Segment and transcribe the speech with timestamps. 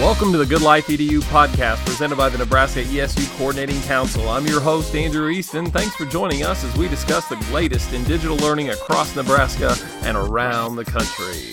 [0.00, 4.30] Welcome to the Good Life EDU podcast presented by the Nebraska ESU Coordinating Council.
[4.30, 5.66] I'm your host, Andrew Easton.
[5.66, 10.16] Thanks for joining us as we discuss the latest in digital learning across Nebraska and
[10.16, 11.50] around the country.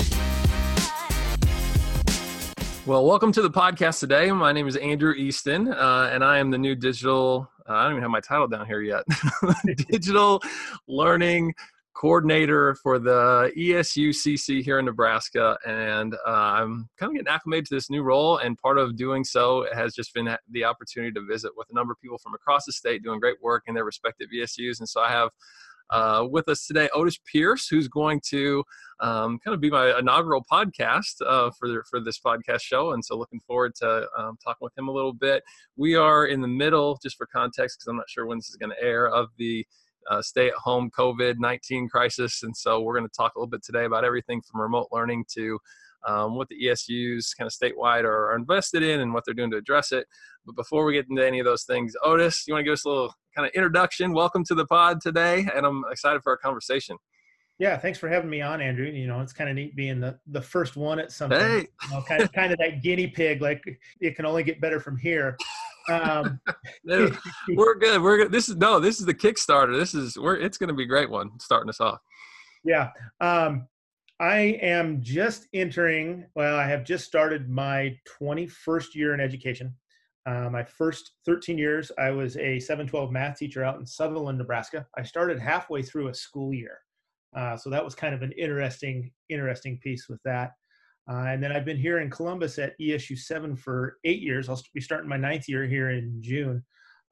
[2.86, 4.32] Well, welcome to the podcast today.
[4.32, 7.92] My name is Andrew Easton, uh, and I am the new digital, uh, I don't
[7.92, 9.04] even have my title down here yet,
[9.90, 10.42] digital
[10.88, 11.54] learning
[11.98, 17.76] coordinator for the ESUCC here in Nebraska, and uh, I'm kind of getting acclimated to
[17.76, 18.38] this new role.
[18.38, 21.92] And part of doing so has just been the opportunity to visit with a number
[21.92, 24.80] of people from across the state doing great work in their respective ESUs.
[24.80, 25.30] And so I have
[25.90, 28.64] uh, with us today Otis Pierce, who's going to
[29.00, 33.18] um, kind of be my inaugural podcast uh, for for this podcast show, and so
[33.18, 35.44] looking forward to um, talking with him a little bit.
[35.78, 38.58] We are in the middle, just for context, because I'm not sure when this is
[38.58, 39.66] going to air, of the
[40.10, 42.44] uh, stay at home COVID 19 crisis.
[42.44, 45.26] And so we're going to talk a little bit today about everything from remote learning
[45.36, 45.60] to
[46.08, 49.52] um, what the ESUs kind of statewide are, are, invested in and what they're doing
[49.52, 50.06] to address it.
[50.46, 52.86] But before we get into any of those things, Otis, you want to give us
[52.86, 54.14] a little kind of introduction?
[54.14, 56.98] Welcome to the pod today, and I'm excited for our conversation.
[57.60, 58.86] Yeah, thanks for having me on, Andrew.
[58.86, 61.40] You know, it's kind of neat being the, the first one at something.
[61.40, 61.68] Hey.
[61.84, 63.64] You know, kind of kind of that guinea pig, like
[64.00, 65.36] it can only get better from here.
[65.90, 66.40] Um,
[66.84, 68.02] we're good.
[68.02, 68.32] We're good.
[68.32, 68.80] This is no.
[68.80, 69.78] This is the Kickstarter.
[69.78, 70.36] This is we're.
[70.36, 72.00] It's going to be a great one starting us off.
[72.64, 72.90] Yeah.
[73.22, 73.68] Um,
[74.20, 76.26] I am just entering.
[76.36, 79.76] Well, I have just started my 21st year in education.
[80.26, 84.86] Uh, my first 13 years, I was a 712 math teacher out in Sutherland, Nebraska.
[84.98, 86.80] I started halfway through a school year,
[87.34, 90.52] uh, so that was kind of an interesting, interesting piece with that.
[91.10, 94.50] Uh, and then I've been here in Columbus at ESU 7 for eight years.
[94.50, 96.64] I'll be starting my ninth year here in June.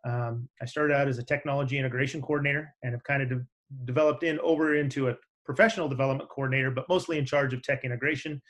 [0.06, 3.46] Um, I started out as a technology integration coordinator and have kind of de-
[3.86, 8.42] developed in over into a professional development coordinator, but mostly in charge of tech integration.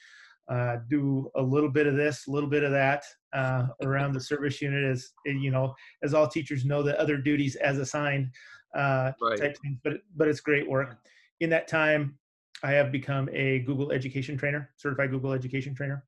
[0.48, 4.22] Uh, do a little bit of this, a little bit of that uh, around the
[4.22, 5.74] service unit as you know,
[6.04, 8.30] as all teachers know the other duties as assigned
[8.76, 9.40] uh, right.
[9.40, 9.80] type things.
[9.84, 10.98] But but it's great work.
[11.40, 12.20] In that time,
[12.64, 16.04] I have become a Google Education Trainer, certified Google Education Trainer.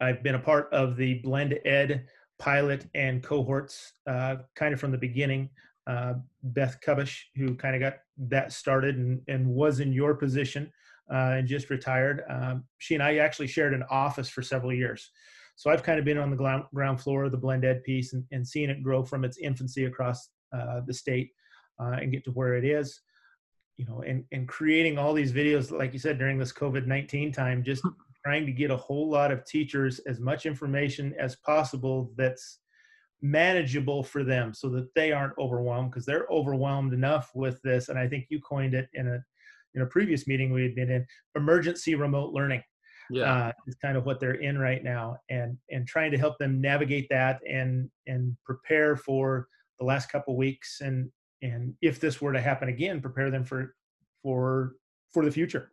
[0.00, 2.06] I've been a part of the Blend Ed
[2.38, 5.48] pilot and cohorts uh, kind of from the beginning.
[5.86, 7.94] Uh, Beth Kubish, who kind of got
[8.28, 10.70] that started and, and was in your position
[11.12, 12.22] uh, and just retired.
[12.28, 15.10] Um, she and I actually shared an office for several years.
[15.56, 18.24] So I've kind of been on the ground floor of the Blend Ed piece and,
[18.32, 21.30] and seeing it grow from its infancy across uh, the state
[21.80, 23.00] uh, and get to where it is
[23.76, 27.32] you know, and, and creating all these videos, like you said, during this COVID 19
[27.32, 27.82] time, just
[28.24, 32.60] trying to get a whole lot of teachers as much information as possible that's
[33.20, 37.88] manageable for them so that they aren't overwhelmed because they're overwhelmed enough with this.
[37.88, 39.24] And I think you coined it in a,
[39.74, 41.06] in a previous meeting we had been in
[41.36, 42.62] emergency remote learning.
[43.10, 43.32] Yeah.
[43.32, 46.60] Uh, is kind of what they're in right now and, and trying to help them
[46.60, 51.10] navigate that and, and prepare for the last couple weeks and,
[51.42, 53.74] and if this were to happen again prepare them for
[54.22, 54.76] for
[55.12, 55.72] for the future.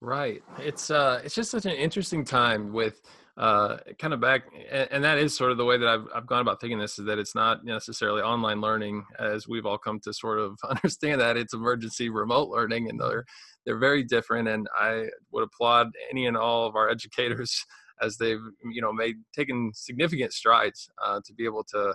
[0.00, 0.42] Right.
[0.58, 3.00] It's uh it's just such an interesting time with
[3.38, 6.26] uh kind of back and, and, that is sort of the way that I've, I've
[6.26, 10.00] gone about thinking this is that it's not necessarily online learning as we've all come
[10.04, 13.24] to sort of understand that it's emergency remote learning and they're
[13.66, 17.62] they're very different and i would applaud any and all of our educators
[18.00, 18.40] as they've
[18.70, 21.94] you know made taken significant strides uh, to be able to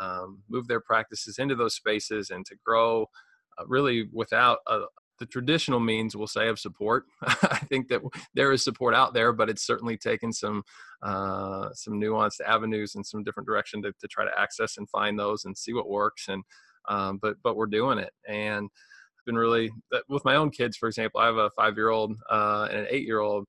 [0.00, 3.06] um, move their practices into those spaces and to grow
[3.58, 4.86] uh, really without a, uh,
[5.20, 7.04] the traditional means we'll say of support.
[7.22, 8.00] I think that
[8.34, 10.64] there is support out there but it's certainly taken some
[11.02, 15.18] uh, some nuanced avenues and some different direction to, to try to access and find
[15.18, 16.42] those and see what works and
[16.88, 18.12] um, but but we're doing it.
[18.28, 18.68] And
[19.24, 19.70] been really
[20.08, 22.86] with my own kids for example i have a five year old uh, and an
[22.90, 23.46] eight year old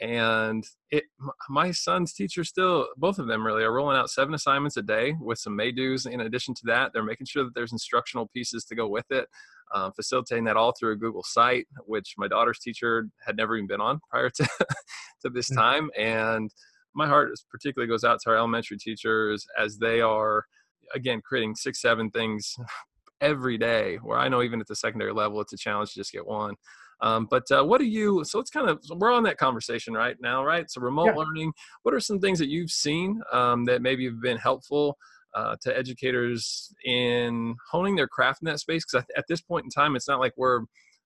[0.00, 1.04] and it
[1.48, 5.14] my son's teacher still both of them really are rolling out seven assignments a day
[5.20, 8.64] with some may do's in addition to that they're making sure that there's instructional pieces
[8.64, 9.26] to go with it
[9.74, 13.66] um, facilitating that all through a google site which my daughter's teacher had never even
[13.66, 14.44] been on prior to
[15.20, 15.60] to this mm-hmm.
[15.60, 16.50] time and
[16.94, 20.44] my heart is, particularly goes out to our elementary teachers as they are
[20.94, 22.54] again creating six seven things
[23.20, 26.12] every day where i know even at the secondary level it's a challenge to just
[26.12, 26.54] get one
[27.00, 28.24] um, but uh, what do you?
[28.24, 30.70] So it's kind of we're on that conversation right now, right?
[30.70, 31.14] So remote yeah.
[31.14, 31.52] learning.
[31.82, 34.96] What are some things that you've seen um, that maybe have been helpful
[35.34, 38.84] uh, to educators in honing their craft in that space?
[38.84, 40.62] Because at this point in time, it's not like we're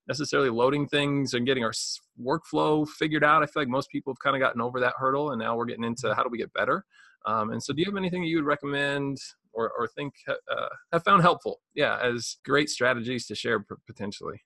[0.07, 1.73] necessarily loading things and getting our
[2.21, 3.43] workflow figured out.
[3.43, 5.65] I feel like most people have kind of gotten over that hurdle, and now we're
[5.65, 6.85] getting into how do we get better.
[7.25, 9.17] Um, and so, do you have anything that you would recommend
[9.53, 11.61] or, or think uh, have found helpful?
[11.75, 14.41] Yeah, as great strategies to share potentially.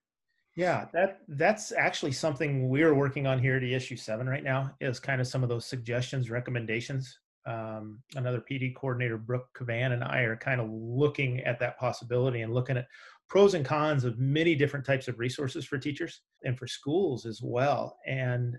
[0.58, 4.76] Yeah, that that's actually something we're working on here at ESU seven right now.
[4.82, 7.20] Is kind of some of those suggestions, recommendations.
[7.48, 12.42] um, another PD coordinator, Brooke Cavan, and I are kind of looking at that possibility
[12.42, 12.88] and looking at
[13.30, 17.42] pros and cons of many different types of resources for teachers and for schools as
[17.44, 17.98] well.
[18.08, 18.58] And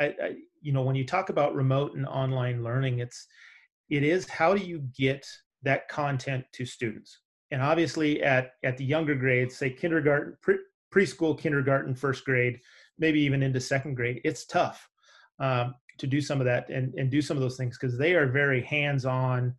[0.00, 3.26] I, I, you know, when you talk about remote and online learning, it's
[3.90, 5.26] it is how do you get
[5.62, 7.20] that content to students?
[7.50, 10.56] And obviously, at at the younger grades, say kindergarten, pre,
[10.92, 12.60] preschool, kindergarten, first grade,
[12.98, 14.88] maybe even into second grade, it's tough
[15.38, 18.14] um, to do some of that and, and do some of those things because they
[18.14, 19.54] are very hands-on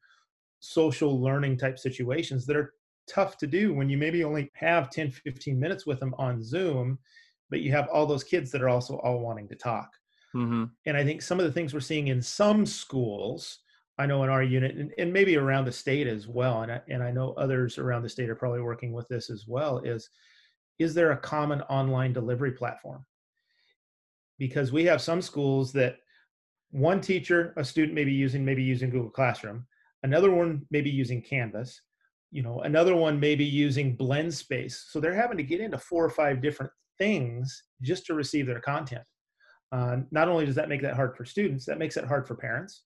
[0.59, 2.74] social learning type situations that are
[3.07, 6.97] tough to do when you maybe only have 10 15 minutes with them on zoom
[7.50, 9.89] but you have all those kids that are also all wanting to talk
[10.33, 10.63] mm-hmm.
[10.86, 13.59] and i think some of the things we're seeing in some schools
[13.97, 16.81] i know in our unit and, and maybe around the state as well and I,
[16.88, 20.09] and I know others around the state are probably working with this as well is
[20.83, 23.06] is there a common online delivery platform?
[24.38, 25.97] Because we have some schools that
[26.71, 29.63] one teacher a student may be using maybe using google classroom
[30.01, 31.80] another one may be using canvas
[32.31, 35.77] you know another one may be using blend space so they're having to get into
[35.77, 39.03] four or five different things just to receive their content.
[39.71, 42.36] Uh, not only does that make that hard for students that makes it hard for
[42.36, 42.83] parents.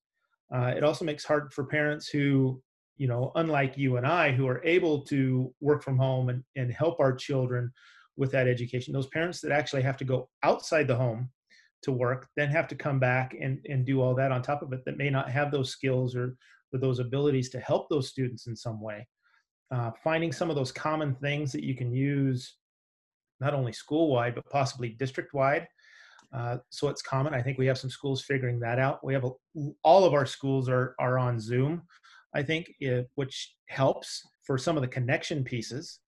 [0.54, 2.62] Uh, it also makes hard for parents who
[2.98, 6.72] you know unlike you and i who are able to work from home and, and
[6.72, 7.72] help our children
[8.16, 11.30] with that education those parents that actually have to go outside the home
[11.84, 14.74] to work then have to come back and, and do all that on top of
[14.74, 16.36] it that may not have those skills or,
[16.74, 19.08] or those abilities to help those students in some way.
[19.70, 22.56] Uh, finding some of those common things that you can use
[23.40, 25.68] not only school wide but possibly district wide
[26.34, 27.34] uh, so it's common.
[27.34, 29.02] I think we have some schools figuring that out.
[29.02, 29.32] We have a,
[29.82, 31.84] all of our schools are, are on zoom
[32.38, 36.00] i think it, which helps for some of the connection pieces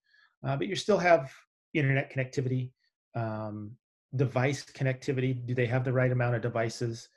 [0.45, 1.31] uh, but you still have
[1.73, 2.71] internet connectivity
[3.15, 3.71] um,
[4.15, 5.45] device connectivity.
[5.45, 7.09] Do they have the right amount of devices?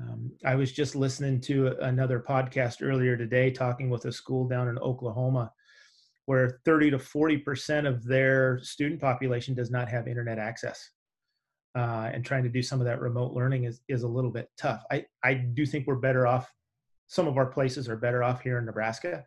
[0.00, 4.68] Um, i was just listening to another podcast earlier today talking with a school down
[4.68, 5.52] in oklahoma
[6.26, 10.90] where 30 to 40 percent of their student population does not have internet access
[11.74, 14.48] uh, and trying to do some of that remote learning is, is a little bit
[14.56, 14.82] tough.
[14.90, 16.52] I, I do think we're better off
[17.10, 19.24] some of our places are better off here in nebraska.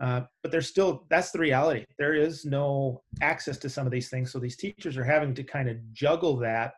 [0.00, 1.84] Uh, but there's still that's the reality.
[1.98, 4.30] There is no access to some of these things.
[4.30, 6.74] So these teachers are having to kind of juggle that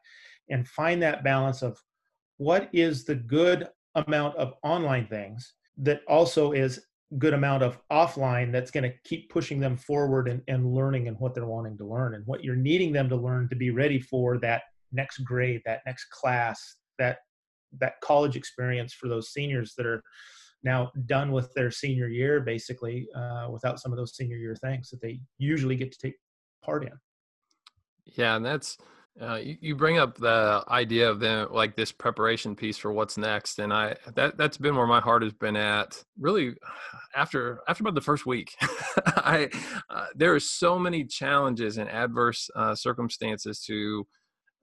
[0.50, 1.78] and find that balance of
[2.36, 6.86] what is the good amount of online things that also is
[7.18, 11.18] good amount of offline that's going to keep pushing them forward and, and learning and
[11.18, 14.00] what they're wanting to learn and what you're needing them to learn to be ready
[14.00, 14.62] for that
[14.92, 17.18] next grade that next class that
[17.80, 20.02] that college experience for those seniors that are
[20.64, 24.90] now done with their senior year basically uh, without some of those senior year things
[24.90, 26.14] that they usually get to take
[26.64, 26.92] part in.
[28.16, 28.76] Yeah and that's
[29.20, 33.16] uh, you, you bring up the idea of the like this preparation piece for what's
[33.16, 36.54] next and i that that's been where my heart has been at really
[37.14, 38.54] after after about the first week.
[39.06, 39.48] I
[39.90, 44.06] uh, there are so many challenges and adverse uh, circumstances to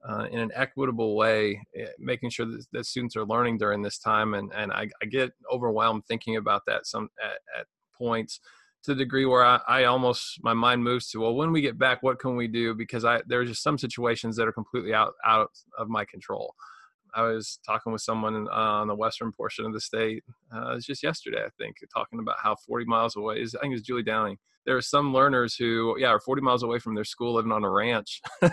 [0.08, 3.98] uh, in an equitable way, eh, making sure that, that, students are learning during this
[3.98, 4.34] time.
[4.34, 7.66] And, and I, I get overwhelmed thinking about that some at, at
[7.96, 8.40] points
[8.84, 11.78] to the degree where I, I, almost my mind moves to well when we get
[11.78, 15.12] back what can we do because I there's just some situations that are completely out
[15.24, 16.54] out of my control.
[17.14, 20.24] I was talking with someone uh, on the western portion of the state.
[20.52, 23.54] Uh, it was just yesterday, I think, talking about how 40 miles away is.
[23.54, 26.62] I think it was Julie Downing there are some learners who yeah are 40 miles
[26.62, 28.20] away from their school living on a ranch.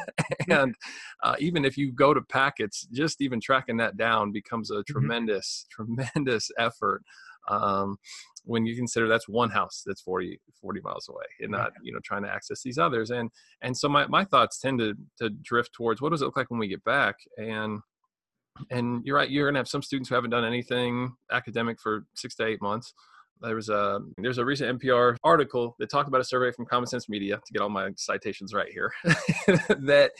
[0.49, 0.51] Mm-hmm.
[0.51, 0.75] and
[1.21, 4.91] uh, even if you go to packets just even tracking that down becomes a mm-hmm.
[4.91, 7.03] tremendous tremendous effort
[7.49, 7.97] um,
[8.45, 11.99] when you consider that's one house that's 40 40 miles away and not you know
[12.03, 13.11] trying to access these others.
[13.11, 13.29] And
[13.61, 16.49] and so my, my thoughts tend to to drift towards what does it look like
[16.49, 17.15] when we get back?
[17.37, 17.81] And
[18.69, 22.05] and you're right you're going to have some students who haven't done anything academic for
[22.15, 22.93] six to eight months
[23.41, 26.87] there was a there's a recent NPR article that talked about a survey from Common
[26.87, 30.11] Sense Media to get all my citations right here that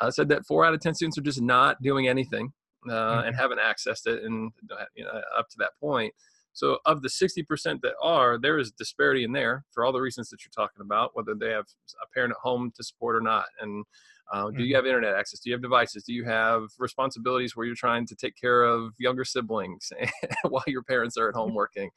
[0.00, 2.52] uh, said that four out of ten students are just not doing anything
[2.88, 3.28] uh, mm-hmm.
[3.28, 4.52] and haven't accessed it and
[4.94, 6.12] you know up to that point.
[6.56, 10.30] So of the 60% that are, there is disparity in there for all the reasons
[10.30, 11.66] that you're talking about, whether they have
[12.02, 13.44] a parent at home to support or not.
[13.60, 13.84] And
[14.32, 14.76] uh, do you mm-hmm.
[14.76, 15.40] have internet access?
[15.40, 16.04] Do you have devices?
[16.04, 19.92] Do you have responsibilities where you're trying to take care of younger siblings
[20.48, 21.90] while your parents are at home working?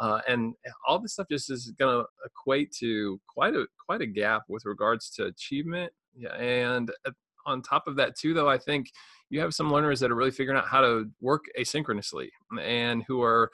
[0.00, 0.54] Uh, and
[0.86, 4.64] all this stuff just is going to equate to quite a quite a gap with
[4.64, 5.92] regards to achievement.
[6.16, 6.90] Yeah, and
[7.46, 8.90] on top of that too, though, I think
[9.30, 12.28] you have some learners that are really figuring out how to work asynchronously
[12.60, 13.50] and who are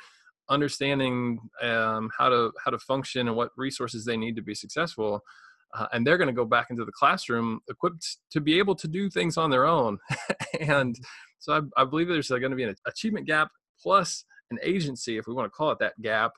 [0.51, 5.21] understanding um, how to how to function and what resources they need to be successful.
[5.77, 8.87] Uh, and they're going to go back into the classroom equipped to be able to
[8.87, 9.99] do things on their own.
[10.61, 10.95] and
[11.41, 13.51] so I, I believe there's going to be an achievement gap
[13.83, 16.33] plus an agency, if we want to call it that, gap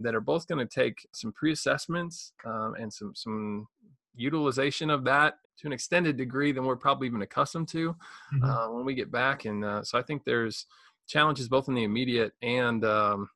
[0.00, 3.68] that are both going to take some pre-assessments um, and some some
[4.14, 7.92] utilization of that to an extended degree than we're probably even accustomed to
[8.34, 8.44] mm-hmm.
[8.44, 9.44] uh, when we get back.
[9.44, 10.66] And uh, so I think there's
[11.06, 13.28] challenges both in the immediate and um,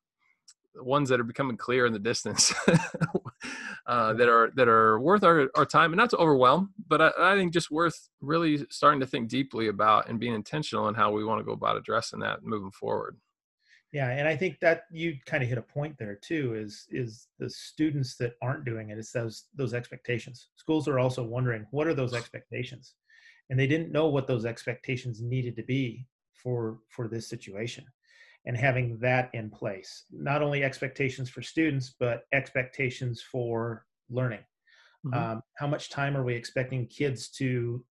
[0.76, 2.54] ones that are becoming clear in the distance
[3.86, 7.12] uh, that are that are worth our, our time and not to overwhelm but I,
[7.18, 11.12] I, think just worth really starting to think deeply about and being intentional in how
[11.12, 13.16] we want to go about addressing that moving forward
[13.92, 17.28] yeah and i think that you kind of hit a point there too is is
[17.38, 20.48] the students that aren't doing it it's those those expectations.
[20.56, 22.94] Schools are also wondering what are those expectations?
[23.50, 27.84] And they didn't know what those expectations needed to be for for this situation.
[28.44, 34.44] And having that in place not only expectations for students but expectations for learning.
[35.06, 35.32] Mm-hmm.
[35.32, 37.84] um, how much time are we expecting kids to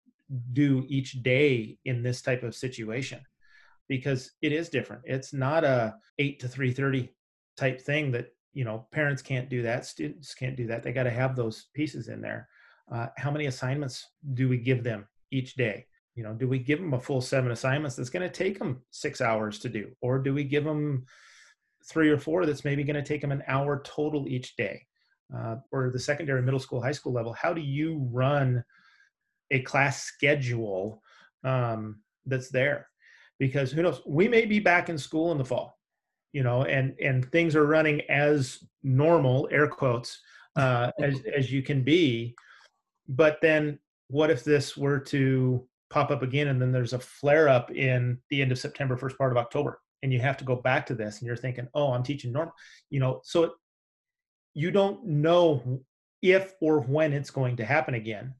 [0.53, 3.19] do each day in this type of situation
[3.87, 5.01] because it is different.
[5.05, 7.09] It's not a 8 to 3.30
[7.57, 10.83] type thing that you know parents can't do that students can't do that.
[10.83, 12.47] They got to have those pieces in there.
[12.91, 15.85] Uh, how many assignments do we give them each day?
[16.15, 18.81] You know do we give them a full seven assignments that's going to take them
[18.91, 19.91] six hours to do?
[20.01, 21.05] Or do we give them
[21.85, 24.85] three or four that's maybe going to take them an hour total each day?
[25.35, 28.63] Uh, or the secondary middle school high school level how do you run
[29.49, 31.01] a class schedule
[31.43, 32.87] um, that's there
[33.43, 35.77] because who knows we may be back in school in the fall
[36.31, 40.21] you know and and things are running as normal air quotes
[40.55, 42.33] uh, as as you can be.
[43.09, 47.49] But then what if this were to pop up again and then there's a flare
[47.49, 50.55] up in the end of september first part of october and you have to go
[50.55, 52.53] back to this and you're thinking oh i'm teaching normal
[52.89, 53.51] you know so it,
[54.55, 55.83] you don't know
[56.23, 58.33] if or when it's going to happen again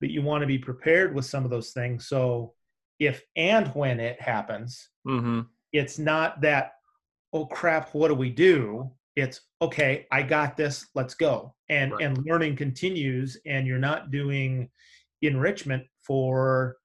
[0.00, 2.08] but you want to be prepared with some of those things.
[2.08, 2.54] So
[2.98, 5.40] if and when it happens mm-hmm.
[5.72, 6.72] it's not that
[7.32, 12.02] oh crap what do we do it's okay i got this let's go and right.
[12.02, 14.68] and learning continues and you're not doing
[15.22, 16.76] enrichment for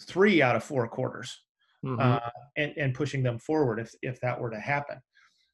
[0.00, 1.42] three out of four quarters
[1.84, 2.00] mm-hmm.
[2.00, 5.00] uh, and, and pushing them forward if, if that were to happen.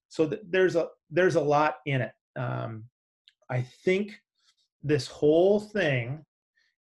[0.08, 2.12] So th- there's a there's a lot in it.
[2.36, 2.84] Um,
[3.50, 4.12] I think
[4.82, 6.24] this whole thing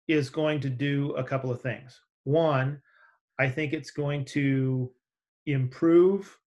[0.07, 2.01] is going to do a couple of things.
[2.25, 2.81] One,
[3.39, 4.91] I think it's going to
[5.47, 6.39] improve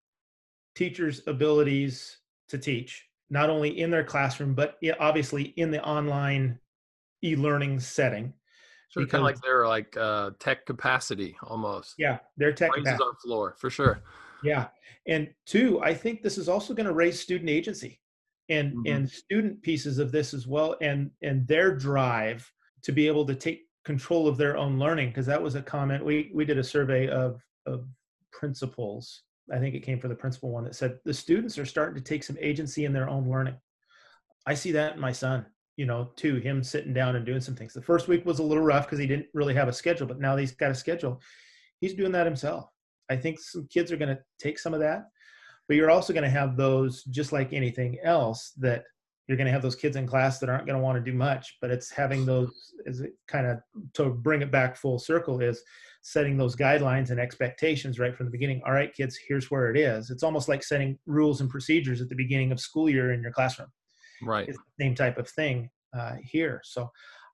[0.75, 2.17] teachers' abilities
[2.49, 6.59] to teach, not only in their classroom, but obviously in the online
[7.23, 8.33] e-learning setting.
[8.89, 11.95] Sort of kind of like their like uh, tech capacity almost.
[11.97, 13.03] Yeah, their tech raises capacity.
[13.03, 14.03] our floor for sure.
[14.43, 14.67] Yeah,
[15.07, 18.01] and two, I think this is also going to raise student agency
[18.49, 18.93] and mm-hmm.
[18.93, 22.51] and student pieces of this as well, and and their drive
[22.83, 26.05] to be able to take control of their own learning because that was a comment
[26.05, 27.85] we we did a survey of of
[28.31, 29.23] principals.
[29.51, 32.09] I think it came from the principal one that said the students are starting to
[32.09, 33.57] take some agency in their own learning.
[34.45, 37.55] I see that in my son you know, to him sitting down and doing some
[37.55, 37.73] things.
[37.73, 40.19] The first week was a little rough because he didn't really have a schedule, but
[40.19, 41.21] now he's got a schedule.
[41.79, 42.69] He's doing that himself.
[43.09, 45.05] I think some kids are going to take some of that,
[45.67, 48.83] but you're also going to have those, just like anything else, that
[49.27, 51.17] you're going to have those kids in class that aren't going to want to do
[51.17, 53.59] much, but it's having those, is it kind of
[53.93, 55.63] to bring it back full circle, is
[56.01, 58.61] setting those guidelines and expectations right from the beginning.
[58.65, 60.09] All right, kids, here's where it is.
[60.09, 63.31] It's almost like setting rules and procedures at the beginning of school year in your
[63.31, 63.69] classroom
[64.25, 64.47] Right.
[64.47, 66.61] It's the same type of thing uh, here.
[66.63, 66.89] So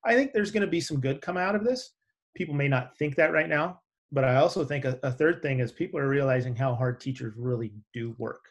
[0.05, 1.93] I think there's going to be some good come out of this.
[2.35, 3.79] People may not think that right now,
[4.11, 7.33] but I also think a, a third thing is people are realizing how hard teachers
[7.37, 8.41] really do work.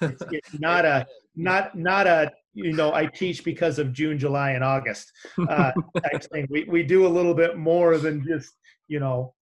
[0.00, 4.52] It's, it's not a not not a you know I teach because of June, July,
[4.52, 5.12] and August
[5.48, 6.46] uh, type thing.
[6.50, 8.54] We we do a little bit more than just
[8.88, 9.34] you know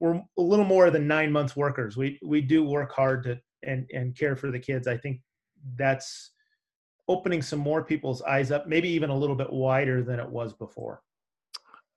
[0.00, 1.96] we're a little more than nine months workers.
[1.96, 4.86] We we do work hard to and and care for the kids.
[4.86, 5.20] I think
[5.76, 6.32] that's
[7.08, 10.54] opening some more people's eyes up, maybe even a little bit wider than it was
[10.54, 11.02] before.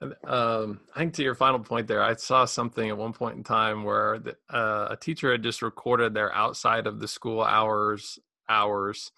[0.01, 3.44] Um, I think to your final point there, I saw something at one point in
[3.44, 8.20] time where the, uh, a teacher had just recorded their outside of the school hours
[8.48, 9.12] hours,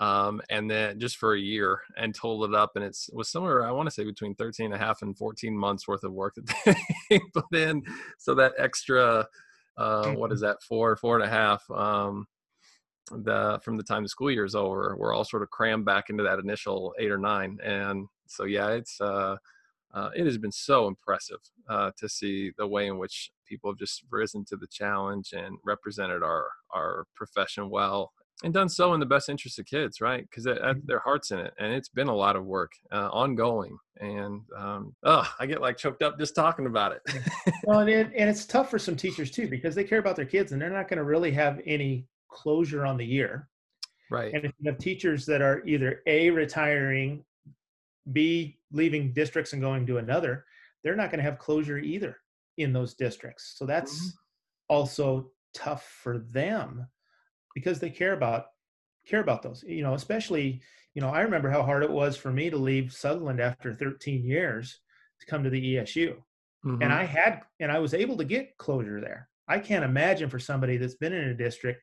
[0.00, 3.64] um, and then just for a year and told it up, and it was somewhere
[3.64, 6.34] I want to say between 13 and a half and 14 months worth of work
[6.34, 6.76] that
[7.10, 7.82] they put in.
[8.18, 9.28] So that extra,
[9.78, 12.26] uh, what is that, four, four and a half, um,
[13.12, 16.10] the from the time the school year is over we're all sort of crammed back
[16.10, 17.56] into that initial eight or nine.
[17.62, 19.36] And so yeah it's uh,
[19.94, 21.38] uh, it has been so impressive
[21.68, 25.56] uh, to see the way in which people have just risen to the challenge and
[25.64, 28.12] represented our our profession well
[28.44, 30.78] and done so in the best interest of kids right because mm-hmm.
[30.84, 34.94] their hearts in it and it's been a lot of work uh, ongoing and um,
[35.04, 37.00] oh i get like choked up just talking about it
[37.64, 40.26] well and, it, and it's tough for some teachers too because they care about their
[40.26, 42.04] kids and they're not going to really have any
[42.36, 43.48] closure on the year.
[44.10, 44.32] Right.
[44.32, 47.24] And if you have teachers that are either A, retiring,
[48.12, 50.44] B, leaving districts and going to another,
[50.82, 52.16] they're not going to have closure either
[52.58, 53.54] in those districts.
[53.56, 54.08] So that's mm-hmm.
[54.68, 56.86] also tough for them
[57.54, 58.46] because they care about
[59.06, 59.64] care about those.
[59.66, 60.62] You know, especially,
[60.94, 64.24] you know, I remember how hard it was for me to leave Sutherland after 13
[64.24, 64.80] years
[65.20, 66.16] to come to the ESU.
[66.64, 66.82] Mm-hmm.
[66.82, 69.28] And I had and I was able to get closure there.
[69.48, 71.82] I can't imagine for somebody that's been in a district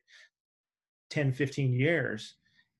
[1.10, 2.36] 10, 15 years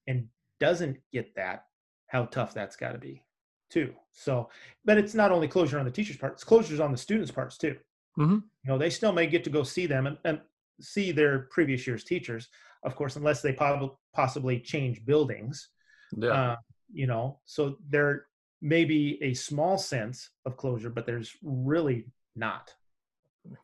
[0.07, 0.29] and
[0.61, 1.65] doesn't get that,
[2.09, 3.23] how tough that's got to be
[3.71, 3.93] too.
[4.13, 4.49] So,
[4.85, 7.57] but it's not only closure on the teacher's part, it's closures on the students' parts
[7.59, 7.77] too.
[8.19, 8.35] Mm-hmm.
[8.35, 10.41] You know, they still may get to go see them and, and
[10.81, 12.49] see their previous year's teachers,
[12.85, 15.71] of course, unless they po- possibly change buildings.
[16.17, 16.31] Yeah.
[16.31, 16.57] Uh,
[16.93, 18.27] you know, so there
[18.63, 22.07] may be a small sense of closure, but there's really
[22.37, 22.73] not.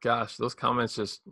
[0.02, 1.22] Gosh, those comments just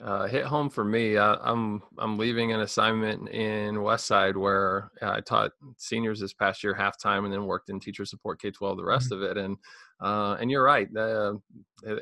[0.00, 1.16] uh, hit home for me.
[1.16, 6.74] Uh, I'm I'm leaving an assignment in Westside where I taught seniors this past year
[6.74, 9.22] half time, and then worked in teacher support K twelve the rest mm-hmm.
[9.22, 9.38] of it.
[9.38, 9.56] And
[10.00, 10.88] uh, and you're right.
[10.96, 11.34] Uh,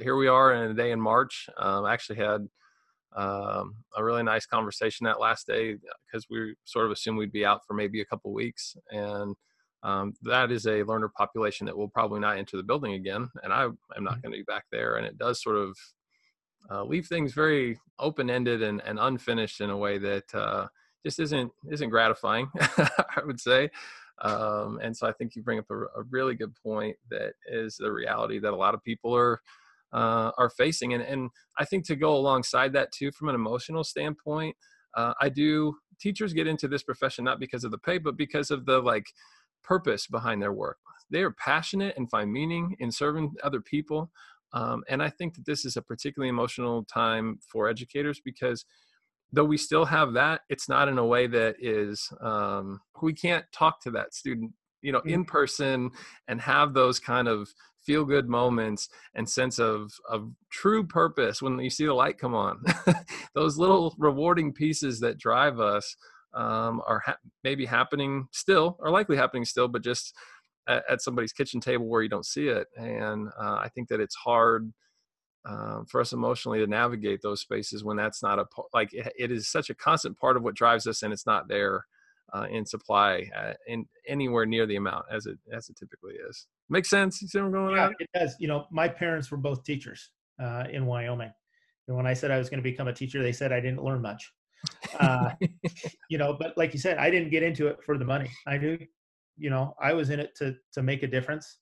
[0.01, 1.49] here we are in a day in March.
[1.59, 2.49] Um, I actually had
[3.15, 7.45] um, a really nice conversation that last day because we sort of assumed we'd be
[7.45, 9.37] out for maybe a couple weeks, and
[9.83, 13.53] um, that is a learner population that will probably not enter the building again, and
[13.53, 14.21] I am not mm-hmm.
[14.23, 14.97] going to be back there.
[14.97, 15.77] And it does sort of
[16.71, 20.67] uh, leave things very open ended and, and unfinished in a way that uh,
[21.05, 22.49] just isn't isn't gratifying.
[22.61, 23.71] I would say.
[24.21, 27.77] Um, and so I think you bring up a, a, really good point that is
[27.77, 29.41] the reality that a lot of people are
[29.93, 33.85] uh, are facing, and and I think to go alongside that too, from an emotional
[33.85, 34.57] standpoint,
[34.97, 38.51] uh, I do teachers get into this profession not because of the pay, but because
[38.51, 39.07] of the like
[39.63, 40.79] purpose behind their work.
[41.11, 44.11] They are passionate and find meaning in serving other people.
[44.53, 48.65] Um, and I think that this is a particularly emotional time for educators because
[49.33, 53.47] though we still have that, it's not in a way that is, um, we can't
[53.53, 55.13] talk to that student, you know, mm.
[55.13, 55.91] in person
[56.29, 57.49] and have those kind of
[57.85, 62.35] feel good moments and sense of, of true purpose when you see the light come
[62.35, 62.63] on.
[63.35, 65.97] those little rewarding pieces that drive us
[66.35, 70.15] um, are ha- maybe happening still, or likely happening still, but just
[70.69, 72.67] at, at somebody's kitchen table where you don't see it.
[72.77, 74.73] And uh, I think that it's hard
[75.45, 79.33] uh, for us emotionally to navigate those spaces when that's not a like it, it
[79.33, 81.85] is such a constant part of what drives us, and it's not there
[82.33, 86.47] uh, in supply uh, in anywhere near the amount as it as it typically is.
[86.69, 87.21] Makes sense.
[87.21, 87.79] You see where I'm going?
[87.79, 87.91] On?
[87.91, 88.37] Yeah, it does.
[88.39, 91.33] You know, my parents were both teachers uh, in Wyoming,
[91.89, 93.83] and when I said I was going to become a teacher, they said I didn't
[93.83, 94.31] learn much.
[95.01, 95.33] Uh,
[96.09, 98.31] you know, but like you said, I didn't get into it for the money.
[98.47, 98.79] I knew
[99.37, 101.59] you know i was in it to to make a difference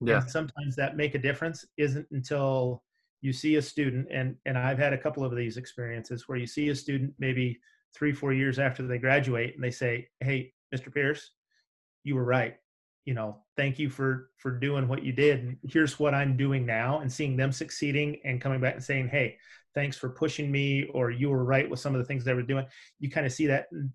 [0.00, 0.20] yeah.
[0.20, 2.82] and sometimes that make a difference isn't until
[3.20, 6.46] you see a student and and i've had a couple of these experiences where you
[6.46, 7.58] see a student maybe
[7.96, 11.30] three four years after they graduate and they say hey mr pierce
[12.02, 12.56] you were right.
[13.06, 16.64] You know thank you for for doing what you did and here's what i'm doing
[16.64, 19.36] now and seeing them succeeding and coming back and saying hey
[19.74, 22.42] thanks for pushing me or you were right with some of the things they were
[22.42, 22.64] doing.
[23.00, 23.90] You kind of see that mm,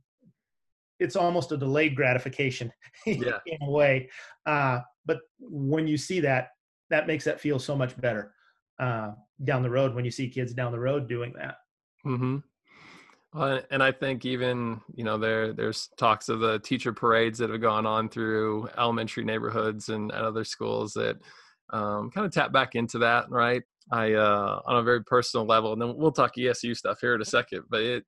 [0.99, 2.71] it's almost a delayed gratification
[3.05, 3.39] yeah.
[3.45, 4.09] in a way.
[4.45, 6.49] Uh, but when you see that,
[6.89, 8.33] that makes that feel so much better
[8.79, 9.11] uh,
[9.43, 11.55] down the road when you see kids down the road doing that.
[12.05, 12.37] Mm-hmm.
[13.33, 17.51] Uh, and I think even you know there there's talks of the teacher parades that
[17.51, 21.17] have gone on through elementary neighborhoods and, and other schools that
[21.69, 23.61] um, kind of tap back into that, right?
[23.91, 27.21] I uh, on a very personal level, and then we'll talk ESU stuff here in
[27.21, 28.05] a second, but it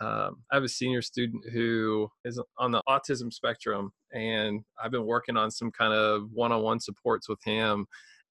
[0.00, 5.06] um, I have a senior student who is on the autism spectrum, and I've been
[5.06, 7.86] working on some kind of one-on-one supports with him.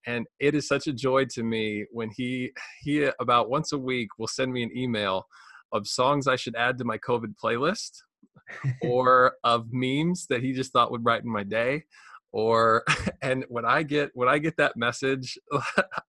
[0.06, 2.51] And it is such a joy to me when he
[2.82, 5.25] he about once a week will send me an email
[5.71, 8.04] of songs I should add to my COVID playlist,
[8.84, 11.86] or of memes that he just thought would brighten my day,
[12.32, 12.84] or
[13.23, 15.39] and when I get when I get that message,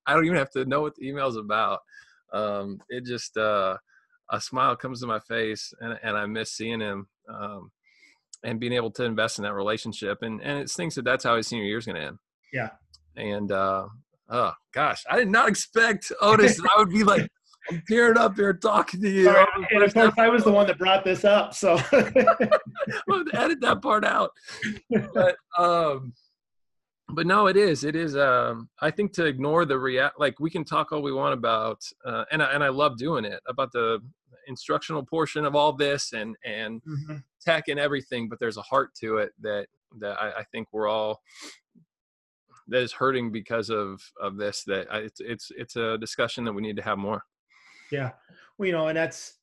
[0.07, 1.81] I don't even have to know what the email is about.
[2.35, 3.79] Um, it just uh,
[4.31, 7.71] a smile comes to my face and, and I miss seeing him um,
[8.43, 10.23] and being able to invest in that relationship.
[10.23, 12.19] And, and it thinks that that's how his senior year is going to end.
[12.53, 12.71] Yeah.
[13.17, 13.87] And, uh,
[14.29, 16.61] oh gosh, I did not expect Otis.
[16.61, 17.29] I would be like,
[17.71, 19.29] I'm tearing up here talking to you.
[19.71, 21.55] and of course, I was the one that brought this up.
[21.55, 24.31] So I'm edit that part out.
[25.13, 26.13] But, um,
[27.11, 27.85] but no, it is.
[27.85, 28.17] It is.
[28.17, 31.83] Um, I think to ignore the react, like we can talk all we want about,
[32.05, 34.01] uh, and I, and I love doing it about the
[34.49, 37.17] instructional portion of all this and and mm-hmm.
[37.41, 38.29] tech and everything.
[38.29, 39.69] But there's a heart to it that
[40.01, 41.21] that I, I think we're all
[42.69, 44.65] that is hurting because of of this.
[44.65, 47.23] That I, it's it's it's a discussion that we need to have more.
[47.93, 48.13] Yeah,
[48.59, 49.35] well, you know, and that's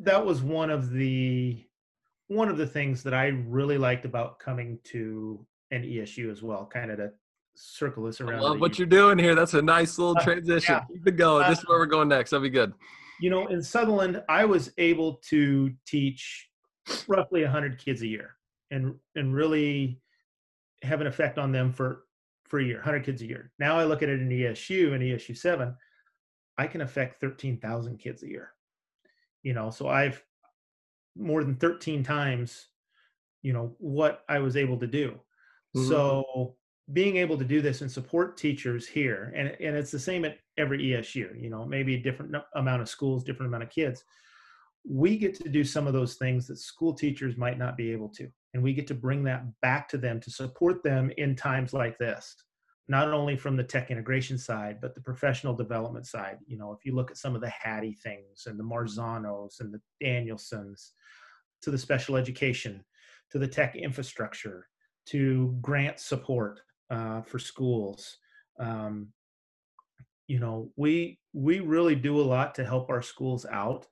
[0.00, 1.64] that was one of the
[2.28, 6.66] one of the things that I really liked about coming to an ESU as well,
[6.72, 7.12] kind of to
[7.54, 8.38] circle this around.
[8.38, 9.34] I love what you're doing here.
[9.34, 10.74] That's a nice little transition.
[10.74, 10.96] Uh, yeah.
[10.96, 11.44] Keep it going.
[11.44, 12.30] Uh, this is where we're going next.
[12.30, 12.72] That'll be good.
[13.20, 16.48] You know, in Sutherland, I was able to teach
[17.08, 18.36] roughly 100 kids a year
[18.70, 20.00] and and really
[20.82, 22.04] have an effect on them for
[22.44, 25.02] for a year 100 kids a year now i look at it in esu and
[25.02, 25.74] esu 7
[26.56, 28.52] i can affect 13000 kids a year
[29.42, 30.22] you know so i've
[31.16, 32.68] more than 13 times
[33.42, 35.18] you know what i was able to do
[35.78, 35.88] mm-hmm.
[35.88, 36.54] so
[36.92, 40.38] being able to do this and support teachers here and, and it's the same at
[40.56, 44.04] every esu you know maybe a different amount of schools different amount of kids
[44.88, 48.08] we get to do some of those things that school teachers might not be able
[48.08, 51.72] to and we get to bring that back to them to support them in times
[51.72, 52.36] like this
[52.90, 56.84] not only from the tech integration side but the professional development side you know if
[56.86, 60.92] you look at some of the hattie things and the marzanos and the danielsons
[61.60, 62.82] to the special education
[63.30, 64.66] to the tech infrastructure
[65.08, 68.18] to grant support uh, for schools
[68.58, 69.08] um,
[70.26, 73.86] you know we we really do a lot to help our schools out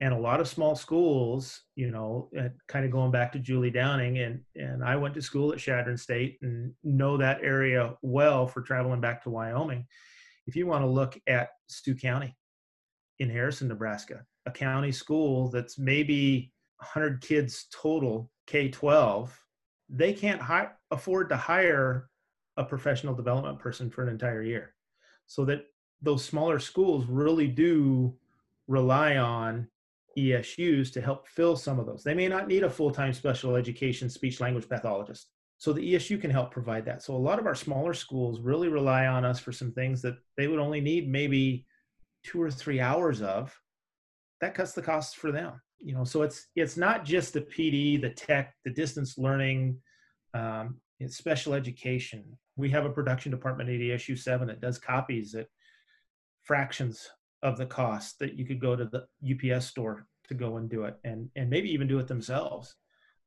[0.00, 2.28] and a lot of small schools, you know,
[2.68, 5.96] kind of going back to Julie Downing, and and I went to school at Chadron
[5.96, 9.86] State and know that area well for traveling back to Wyoming.
[10.46, 12.36] If you want to look at Sioux County
[13.18, 19.38] in Harrison, Nebraska, a county school that's maybe 100 kids total, K 12,
[19.88, 22.08] they can't hi- afford to hire
[22.56, 24.74] a professional development person for an entire year.
[25.26, 25.66] So that
[26.02, 28.16] those smaller schools really do
[28.68, 29.68] rely on
[30.16, 32.04] ESUs to help fill some of those.
[32.04, 35.28] They may not need a full time special education speech language pathologist.
[35.58, 37.02] So the ESU can help provide that.
[37.02, 40.16] So a lot of our smaller schools really rely on us for some things that
[40.36, 41.66] they would only need maybe
[42.24, 43.56] two or three hours of.
[44.40, 45.60] That cuts the costs for them.
[45.78, 49.78] You know, so it's it's not just the PD, the tech, the distance learning,
[50.32, 52.24] um, it's special education.
[52.56, 55.48] We have a production department at ESU seven that does copies at
[56.42, 57.08] fractions
[57.42, 60.84] of the cost that you could go to the UPS store to go and do
[60.84, 62.74] it and and maybe even do it themselves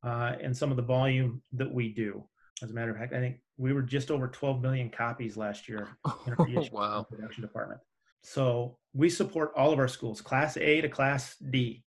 [0.04, 2.24] uh, and some of the volume that we do
[2.64, 5.70] as a matter of fact i think we were just over 12 million copies last
[5.70, 5.90] year
[6.26, 7.06] in our oh, wow.
[7.10, 7.80] production department
[8.24, 11.84] so we support all of our schools class a to class d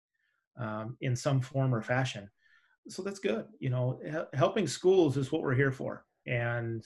[0.59, 2.29] um, in some form or fashion.
[2.89, 3.99] So that's good you know
[4.33, 6.05] helping schools is what we're here for.
[6.27, 6.85] And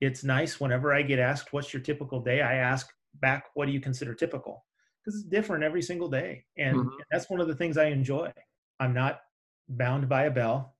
[0.00, 2.42] it's nice whenever i get asked what's your typical day?
[2.42, 2.88] I ask
[3.20, 4.64] back what do you consider typical?
[5.02, 6.44] Because it's different every single day.
[6.58, 6.96] And mm-hmm.
[7.10, 8.32] that's one of the things i enjoy.
[8.78, 9.20] I'm not
[9.68, 10.76] bound by a bell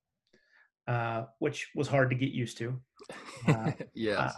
[0.87, 2.79] uh, which was hard to get used to.
[3.47, 4.17] Uh, yes.
[4.17, 4.31] uh,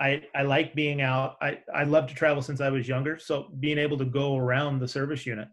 [0.00, 1.36] I, I like being out.
[1.42, 3.18] I, I love to travel since I was younger.
[3.18, 5.48] So being able to go around the service unit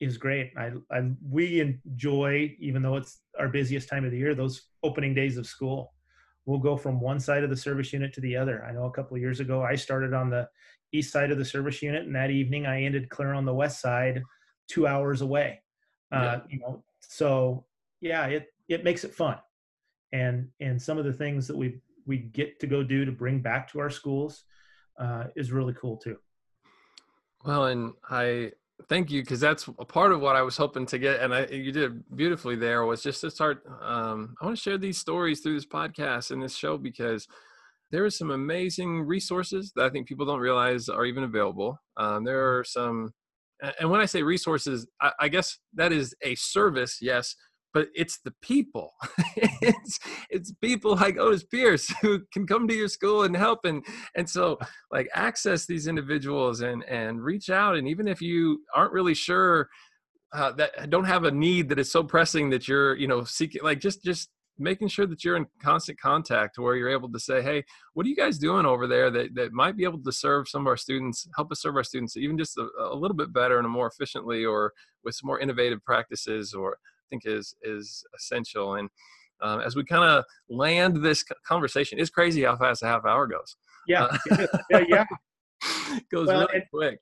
[0.00, 0.52] is great.
[0.56, 5.14] I, I we enjoy, even though it's our busiest time of the year, those opening
[5.14, 5.94] days of school.
[6.46, 8.64] We'll go from one side of the service unit to the other.
[8.64, 10.48] I know a couple of years ago I started on the
[10.92, 13.80] east side of the service unit, and that evening I ended clear on the west
[13.80, 14.22] side,
[14.66, 15.62] two hours away.
[16.10, 16.38] Uh.
[16.48, 17.66] You know, so
[18.00, 19.38] yeah, it it makes it fun,
[20.12, 23.40] and and some of the things that we we get to go do to bring
[23.40, 24.44] back to our schools
[24.98, 26.16] uh, is really cool too.
[27.44, 28.52] Well, and I
[28.88, 31.46] thank you because that's a part of what I was hoping to get, and I
[31.46, 32.84] you did beautifully there.
[32.84, 33.62] Was just to start.
[33.82, 37.26] Um, I want to share these stories through this podcast and this show because
[37.90, 41.80] there are some amazing resources that I think people don't realize are even available.
[41.96, 42.60] Um, there mm-hmm.
[42.60, 43.12] are some,
[43.80, 47.34] and when I say resources, I, I guess that is a service, yes,
[47.74, 48.94] but it's the people.
[49.36, 49.98] it's
[50.30, 53.84] it's people like Otis Pierce who can come to your school and help, and
[54.16, 54.58] and so
[54.90, 59.68] like access these individuals and and reach out, and even if you aren't really sure.
[60.30, 63.62] Uh, that don't have a need that is so pressing that you're you know seeking
[63.62, 64.28] like just just
[64.58, 68.08] making sure that you're in constant contact where you're able to say, hey, what are
[68.08, 70.76] you guys doing over there that, that might be able to serve some of our
[70.76, 73.86] students, help us serve our students even just a, a little bit better and more
[73.86, 74.72] efficiently or
[75.04, 76.78] with some more innovative practices or
[77.10, 78.74] think is is essential.
[78.74, 78.88] And
[79.40, 83.26] um, as we kind of land this conversation, it's crazy how fast a half hour
[83.26, 83.56] goes.
[83.86, 85.04] Yeah, uh, yeah, yeah.
[86.10, 87.00] goes well, really and, quick.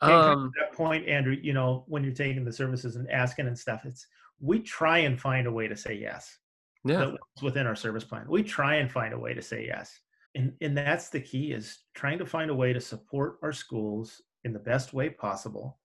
[0.00, 3.84] Um, that point, Andrew, you know, when you're taking the services and asking and stuff,
[3.84, 4.06] it's
[4.40, 6.38] we try and find a way to say yes
[6.84, 7.12] yeah.
[7.42, 8.26] within our service plan.
[8.28, 9.98] We try and find a way to say yes.
[10.34, 14.22] And, and that's the key is trying to find a way to support our schools
[14.44, 15.78] in the best way possible,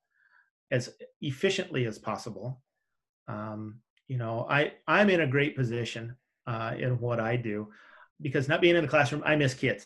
[0.71, 2.61] as efficiently as possible.
[3.27, 6.15] Um, you know, I, I'm in a great position
[6.47, 7.69] uh, in what I do
[8.21, 9.85] because not being in the classroom, I miss kids.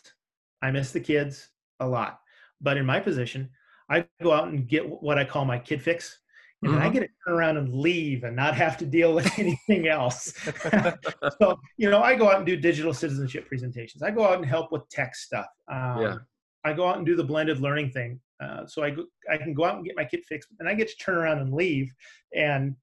[0.62, 1.48] I miss the kids
[1.80, 2.20] a lot.
[2.60, 3.50] But in my position,
[3.88, 6.18] I go out and get what I call my kid fix.
[6.62, 6.82] and mm-hmm.
[6.82, 10.34] I get to turn around and leave and not have to deal with anything else.
[11.40, 14.02] so, you know, I go out and do digital citizenship presentations.
[14.02, 15.46] I go out and help with tech stuff.
[15.70, 16.16] Um, yeah.
[16.64, 18.20] I go out and do the blended learning thing.
[18.42, 20.74] Uh, so I go, I can go out and get my kid fixed, and I
[20.74, 21.92] get to turn around and leave
[22.34, 22.76] and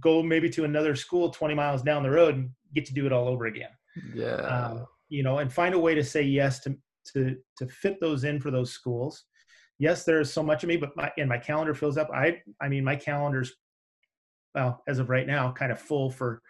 [0.00, 3.12] go maybe to another school 20 miles down the road and get to do it
[3.12, 3.70] all over again.
[4.14, 4.34] Yeah.
[4.34, 6.76] Um, you know, and find a way to say yes to
[7.12, 9.24] to to fit those in for those schools
[9.80, 12.08] yes, there's so much of me, but my and my calendar fills up.
[12.14, 13.52] I I mean my calendar's
[14.54, 16.42] well as of right now kind of full for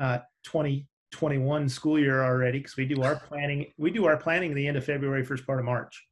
[0.00, 4.66] uh, 2021 school year already because we do our planning we do our planning the
[4.66, 6.04] end of February, first part of March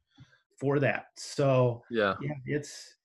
[0.57, 1.07] for that.
[1.17, 2.95] So yeah, yeah, it's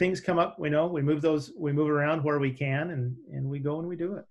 [0.00, 0.58] things come up.
[0.58, 3.78] We know we move those we move around where we can and and we go
[3.78, 4.24] and we do it.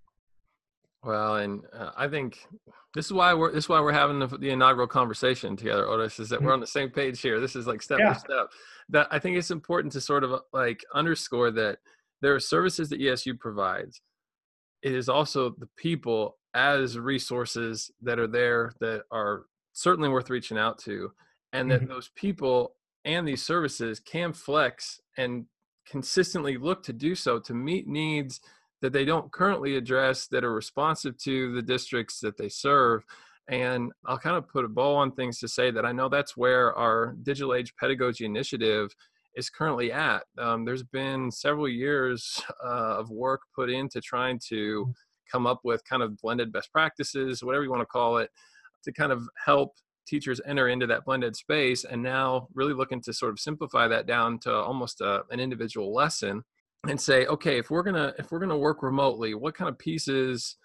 [1.02, 2.40] Well, and uh, I think
[2.94, 6.20] this is why we're this is why we're having the, the inaugural conversation together, Otis.
[6.20, 6.48] Is that mm-hmm.
[6.48, 7.40] we're on the same page here.
[7.40, 8.14] This is like step yeah.
[8.14, 8.48] by step
[8.90, 11.78] that I think it's important to sort of uh, like underscore that
[12.22, 14.02] there are services that ESU provides.
[14.82, 20.58] It is also the people as resources that are there that are certainly worth reaching
[20.58, 21.12] out to,
[21.54, 21.92] and that mm-hmm.
[21.92, 25.46] those people and these services can flex and
[25.90, 28.40] consistently look to do so to meet needs
[28.82, 33.04] that they don't currently address that are responsive to the districts that they serve
[33.50, 36.38] and I'll kind of put a bow on things to say that I know that's
[36.38, 38.96] where our digital age pedagogy initiative
[39.36, 40.24] is currently at.
[40.38, 44.94] Um, there's been several years uh, of work put into trying to mm.
[45.32, 48.30] come up with kind of blended best practices, whatever you want to call it,
[48.84, 49.74] to kind of help
[50.10, 51.84] teachers enter into that blended space.
[51.84, 55.40] And now really looking to sort of simplify that down to almost a, uh, an
[55.40, 56.44] individual lesson
[56.88, 60.58] and say, okay, if we're gonna if we're gonna work remotely, what kind of pieces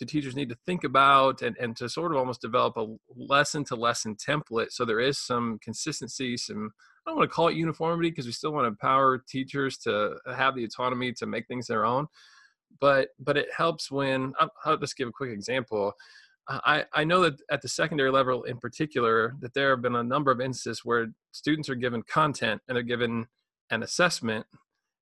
[0.00, 3.62] do teachers need to think about and, and to sort of almost develop a lesson
[3.64, 6.70] to lesson template so there is some consistency some
[7.06, 10.16] i don't want to call it uniformity because we still want to empower teachers to
[10.34, 12.06] have the autonomy to make things their own
[12.80, 15.92] but but it helps when i'll, I'll just give a quick example
[16.50, 20.02] I, I know that at the secondary level in particular that there have been a
[20.02, 23.26] number of instances where students are given content and they're given
[23.70, 24.46] an assessment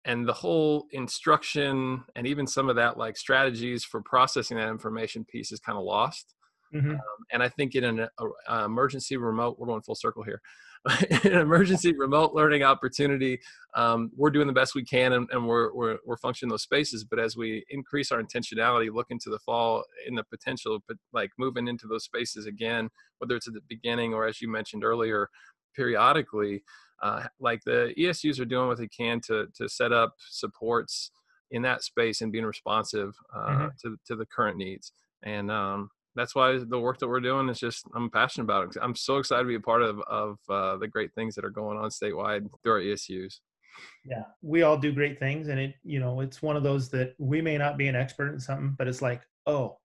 [0.04, 5.24] and the whole instruction and even some of that like strategies for processing that information
[5.24, 6.34] piece is kind of lost
[6.74, 6.92] mm-hmm.
[6.92, 6.98] um,
[7.32, 10.40] and i think in an uh, emergency remote we're going full circle here
[11.24, 13.38] in an emergency remote learning opportunity
[13.74, 17.04] um, we're doing the best we can and, and we're, we're, we're functioning those spaces
[17.04, 21.30] but as we increase our intentionality look into the fall in the potential but like
[21.38, 25.28] moving into those spaces again whether it's at the beginning or as you mentioned earlier
[25.76, 26.62] periodically
[27.02, 31.10] uh, like the ESUs are doing what they can to to set up supports
[31.50, 33.66] in that space and being responsive uh, mm-hmm.
[33.82, 34.92] to to the current needs.
[35.22, 38.80] And um, that's why the work that we're doing is just I'm passionate about it.
[38.82, 41.50] I'm so excited to be a part of of uh, the great things that are
[41.50, 43.36] going on statewide through our ESUs.
[44.04, 47.14] Yeah, we all do great things, and it you know it's one of those that
[47.18, 49.78] we may not be an expert in something, but it's like oh,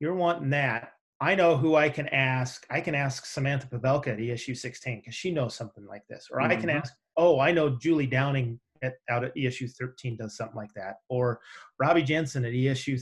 [0.00, 0.92] you're wanting that.
[1.20, 2.66] I know who I can ask.
[2.70, 6.28] I can ask Samantha Pavelka at ESU 16 because she knows something like this.
[6.30, 6.50] Or mm-hmm.
[6.50, 6.78] I can mm-hmm.
[6.78, 10.96] ask, oh, I know Julie Downing at, out at ESU 13 does something like that.
[11.08, 11.40] Or
[11.78, 13.00] Robbie Jensen at ESU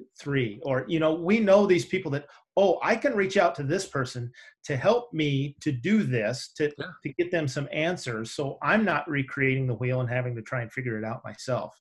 [0.00, 0.60] th- 3.
[0.64, 3.86] Or, you know, we know these people that, oh, I can reach out to this
[3.86, 4.30] person
[4.64, 6.86] to help me to do this, to, yeah.
[7.04, 8.32] to get them some answers.
[8.32, 11.74] So I'm not recreating the wheel and having to try and figure it out myself,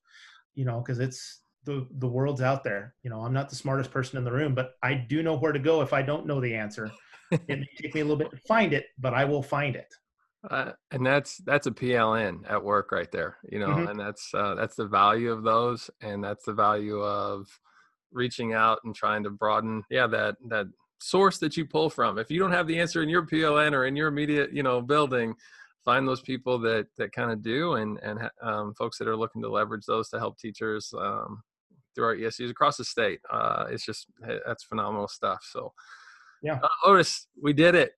[0.55, 2.95] you know, because it's, the the world's out there.
[3.03, 5.51] You know, I'm not the smartest person in the room, but I do know where
[5.51, 6.89] to go if I don't know the answer.
[7.31, 9.93] it may take me a little bit to find it, but I will find it.
[10.49, 13.89] Uh, and that's that's a PLN at work right there, you know, mm-hmm.
[13.89, 17.47] and that's uh, that's the value of those, and that's the value of
[18.11, 20.67] reaching out and trying to broaden, yeah, that that
[21.01, 22.17] source that you pull from.
[22.17, 24.81] If you don't have the answer in your PLN or in your immediate, you know,
[24.81, 25.33] building,
[25.85, 29.41] find those people that that kind of do, and and um, folks that are looking
[29.41, 31.41] to leverage those to help teachers um,
[31.95, 33.19] through our ESUs across the state.
[33.31, 34.07] Uh, it's just
[34.45, 35.39] that's phenomenal stuff.
[35.51, 35.73] So,
[36.41, 37.93] yeah, uh, Otis, we did it.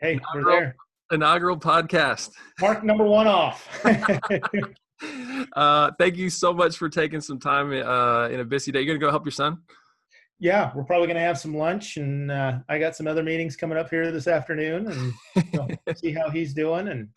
[0.00, 0.76] Hey, inaugural, we're there.
[1.12, 2.30] Inaugural podcast.
[2.60, 3.68] Mark number one off.
[5.54, 8.80] uh, thank you so much for taking some time uh, in a busy day.
[8.80, 9.58] You're gonna go help your son.
[10.38, 13.78] Yeah, we're probably gonna have some lunch, and uh, I got some other meetings coming
[13.78, 17.08] up here this afternoon, and you know, see how he's doing and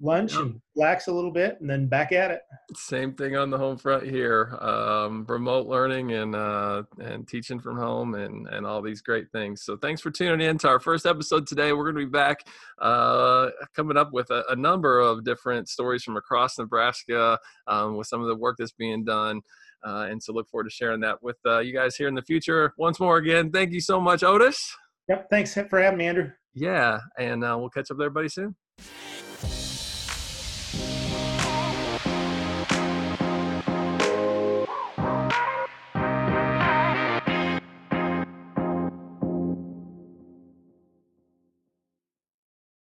[0.00, 0.42] lunch yep.
[0.42, 2.42] and relax a little bit and then back at it.
[2.74, 4.56] Same thing on the home front here.
[4.60, 9.62] Um, remote learning and uh, and teaching from home and and all these great things.
[9.62, 11.72] So thanks for tuning in to our first episode today.
[11.72, 12.46] We're going to be back
[12.80, 18.06] uh, coming up with a, a, number of different stories from across nebraska um, with
[18.06, 19.40] some of the work that's being done.
[19.86, 22.22] Uh, and so look forward to sharing that with uh, you guys here in the
[22.22, 23.50] future once more again.
[23.50, 24.74] Thank you so much otis.
[25.08, 26.30] Yep thanks for having me andrew.
[26.54, 28.56] Yeah and uh, we'll catch up with everybody soon